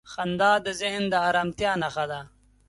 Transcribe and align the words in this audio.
•خندا 0.11 0.51
د 0.65 0.67
ذهن 0.81 1.03
د 1.11 1.13
آرامتیا 1.29 1.71
نښه 1.81 2.05
ده. 2.11 2.21